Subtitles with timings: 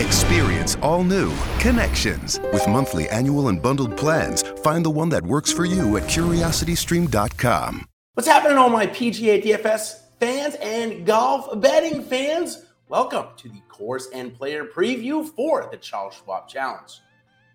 [0.00, 2.40] Experience all new Connections.
[2.54, 7.84] With monthly, annual, and bundled plans, find the one that works for you at curiositystream.com.
[8.14, 12.64] What's happening, all my PGA DFS fans and golf betting fans?
[12.88, 16.98] Welcome to the course and player preview for the Charles Schwab Challenge.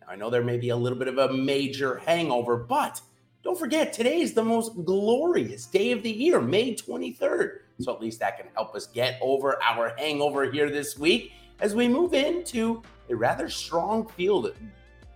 [0.02, 3.02] Now, I know there may be a little bit of a major hangover, but
[3.44, 7.62] don't forget, today is the most glorious day of the year, May 23rd.
[7.80, 11.76] So at least that can help us get over our hangover here this week as
[11.76, 14.54] we move into a rather strong field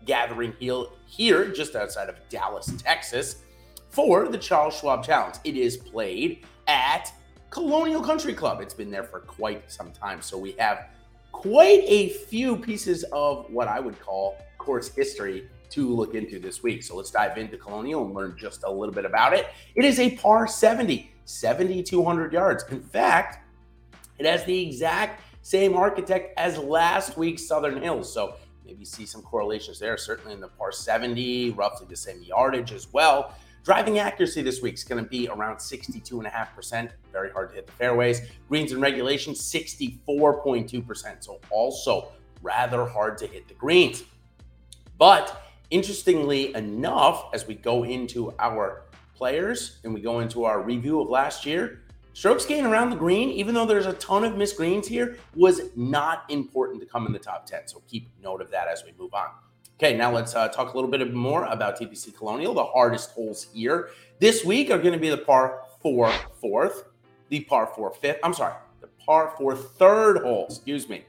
[0.06, 0.54] gathering
[1.06, 3.44] here just outside of Dallas, Texas
[3.90, 5.36] for the Charles Schwab Challenge.
[5.44, 7.12] It is played at
[7.50, 8.62] Colonial Country Club.
[8.62, 10.22] It's been there for quite some time.
[10.22, 10.90] So we have
[11.32, 16.64] quite a few pieces of what I would call course history to look into this
[16.64, 16.84] week.
[16.84, 19.48] So let's dive into Colonial and learn just a little bit about it.
[19.76, 22.64] It is a par 70, 7,200 yards.
[22.70, 23.40] In fact,
[24.18, 28.14] it has the exact same architect as last week's Southern Hills.
[28.14, 29.98] So maybe see some correlations there.
[29.98, 33.34] Certainly in the par 70, roughly the same yardage as well.
[33.64, 36.92] Driving accuracy this week is going to be around 62.5%.
[37.12, 38.22] Very hard to hit the fairways.
[38.48, 41.24] Greens and regulation, 64.2%.
[41.24, 42.12] So also
[42.42, 44.04] rather hard to hit the greens.
[44.98, 51.02] But interestingly enough, as we go into our players and we go into our review
[51.02, 51.82] of last year,
[52.20, 55.62] strokes gain around the green, even though there's a ton of missed greens here, was
[55.78, 57.66] not important to come in the top 10.
[57.66, 59.30] So keep note of that as we move on.
[59.78, 62.54] Okay, now let's uh, talk a little bit more about TPC Colonial.
[62.54, 66.84] The hardest holes here this week are going to be the par four fourth,
[67.30, 68.20] the par four fifth.
[68.22, 70.48] I'm sorry, the par four third hole.
[70.50, 71.06] Excuse me.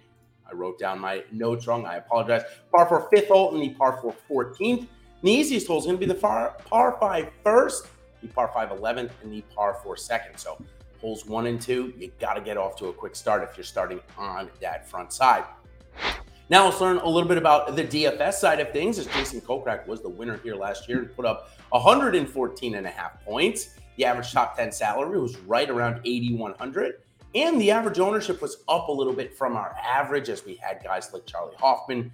[0.48, 1.86] I wrote down my notes wrong.
[1.86, 2.42] I apologize.
[2.70, 4.86] Par four fifth hole and the par four 14th.
[5.22, 7.88] the easiest hole is going to be the par, par five first,
[8.22, 10.36] the par five 11th, and the par four second.
[10.36, 10.56] So
[11.00, 13.64] holes one and two, you got to get off to a quick start if you're
[13.64, 15.44] starting on that front side.
[16.50, 18.98] Now let's learn a little bit about the DFS side of things.
[18.98, 22.90] As Jason Kokrak was the winner here last year and put up 114 and a
[22.90, 23.76] half points.
[23.96, 26.94] The average top 10 salary was right around 8,100.
[27.36, 30.82] And the average ownership was up a little bit from our average as we had
[30.82, 32.10] guys like Charley Hoffman,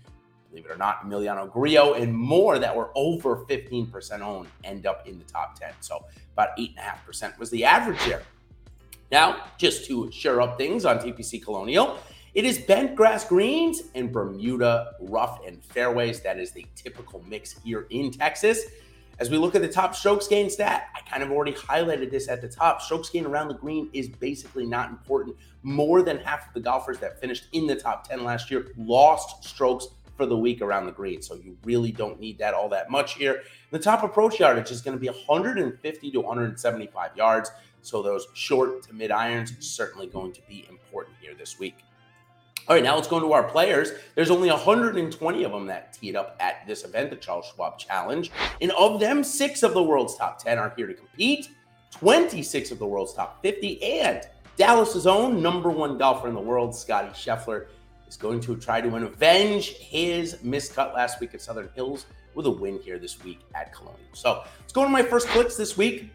[0.50, 5.06] believe it or not, Emiliano Grillo, and more that were over 15% owned end up
[5.08, 5.72] in the top 10.
[5.80, 6.04] So
[6.34, 8.22] about 8.5% was the average there.
[9.10, 11.98] Now, just to share up things on TPC Colonial,
[12.34, 16.20] it is bent grass greens and Bermuda rough and fairways.
[16.20, 18.64] That is the typical mix here in Texas.
[19.18, 22.28] As we look at the top strokes gain stat, I kind of already highlighted this
[22.28, 22.82] at the top.
[22.82, 25.36] Strokes gain around the green is basically not important.
[25.62, 29.42] More than half of the golfers that finished in the top 10 last year lost
[29.42, 31.22] strokes for the week around the green.
[31.22, 33.42] So you really don't need that all that much here.
[33.70, 37.50] The top approach yardage is going to be 150 to 175 yards.
[37.82, 41.76] So those short to mid irons certainly going to be important here this week.
[42.68, 43.92] All right, now let's go into our players.
[44.16, 48.32] There's only 120 of them that teed up at this event, the Charles Schwab Challenge.
[48.60, 51.48] And of them, six of the world's top 10 are here to compete,
[51.92, 53.80] 26 of the world's top 50.
[54.00, 54.22] And
[54.56, 57.66] Dallas's own number one golfer in the world, Scotty Scheffler,
[58.08, 62.50] is going to try to avenge his miscut last week at Southern Hills with a
[62.50, 64.00] win here this week at Colonial.
[64.12, 66.10] So let's go to my first clicks this week.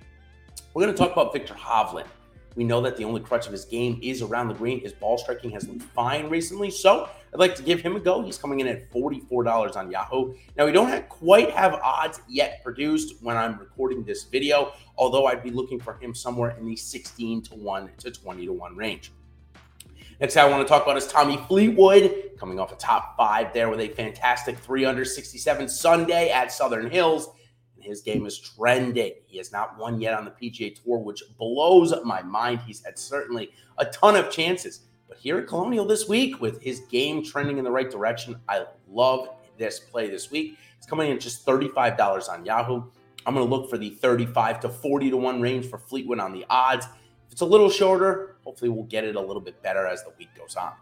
[0.73, 2.07] We're going to talk about Viktor Hovland.
[2.55, 4.79] We know that the only crutch of his game is around the green.
[4.79, 6.69] His ball striking has looked fine recently.
[6.69, 8.21] So I'd like to give him a go.
[8.21, 10.33] He's coming in at $44 on Yahoo.
[10.57, 15.25] Now, we don't have quite have odds yet produced when I'm recording this video, although
[15.25, 18.75] I'd be looking for him somewhere in the 16 to 1 to 20 to 1
[18.75, 19.11] range.
[20.21, 23.69] Next I want to talk about is Tommy Fleetwood, coming off a top five there
[23.69, 27.29] with a fantastic 367 Sunday at Southern Hills
[27.83, 29.13] his game is trending.
[29.25, 32.61] He has not won yet on the PGA Tour, which blows my mind.
[32.65, 34.81] He's had certainly a ton of chances.
[35.07, 38.65] But here at Colonial this week, with his game trending in the right direction, I
[38.89, 40.57] love this play this week.
[40.77, 42.83] It's coming in just $35 on Yahoo.
[43.25, 46.33] I'm going to look for the 35 to 40 to 1 range for Fleetwood on
[46.33, 46.85] the odds.
[47.27, 50.11] If it's a little shorter, hopefully we'll get it a little bit better as the
[50.17, 50.73] week goes on.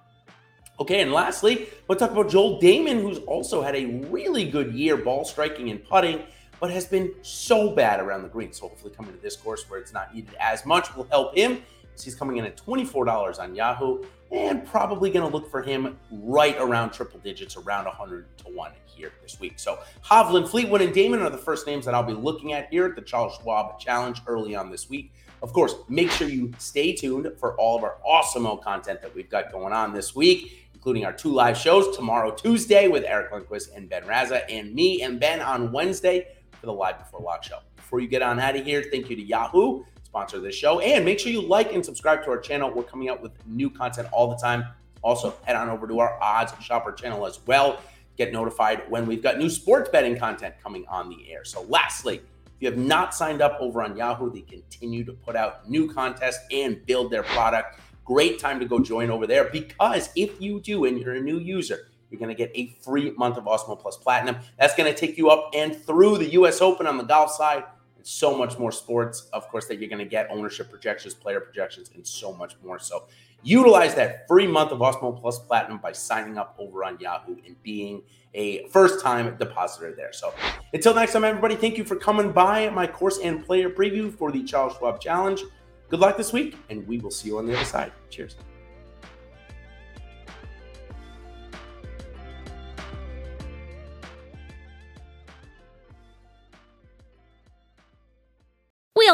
[0.79, 4.95] Okay, and lastly, we'll talk about Joel Dahmen, who's also had a really good year
[4.95, 6.23] ball striking and putting,
[6.59, 8.51] but has been so bad around the green.
[8.51, 11.61] So hopefully coming to this course where it's not needed as much will help him.
[12.01, 16.55] He's coming in at $24 on Yahoo and probably going to look for him right
[16.57, 19.53] around triple digits, around 100 to 1 here this week.
[19.57, 22.85] So Hovland, Fleetwood, and Dahmen are the first names that I'll be looking at here
[22.85, 25.11] at the Charles Schwab Challenge early on this week.
[25.41, 29.29] Of course, make sure you stay tuned for all of our awesome content that we've
[29.29, 33.75] got going on this week including our two live shows tomorrow, Tuesday, with Eric Lundquist
[33.75, 36.25] and Ben Raza, and me and Ben on Wednesday
[36.59, 37.59] for the Live Before Lock show.
[37.75, 40.79] Before you get on out of here, thank you to Yahoo, sponsor of this show,
[40.79, 42.71] and make sure you like and subscribe to our channel.
[42.71, 44.65] We're coming out with new content all the time.
[45.01, 47.81] Also, head on over to our odds shopper channel as well.
[48.17, 51.45] Get notified when we've got new sports betting content coming on the air.
[51.45, 55.35] So, lastly, if you have not signed up over on Yahoo, they continue to put
[55.35, 57.79] out new contests and build their product
[58.09, 61.37] great time to go join over there because if you do and you're a new
[61.37, 64.37] user, you're going to get a free month of Awesemo Plus Platinum.
[64.57, 67.63] That's going to take you up and through the US Open on the golf side
[67.97, 71.39] and so much more sports, of course, that you're going to get ownership projections, player
[71.39, 72.79] projections, and so much more.
[72.79, 73.05] So
[73.43, 77.61] utilize that free month of Awesemo Plus Platinum by signing up over on Yahoo and
[77.63, 78.01] being
[78.33, 80.13] a first time depositor there.
[80.13, 80.33] So
[80.73, 84.31] until next time, everybody, thank you for coming by my course and player preview for
[84.31, 85.43] the Charles Schwab Challenge.
[85.89, 87.91] Good luck this week, and we will see you on the other side.
[88.09, 88.35] Cheers.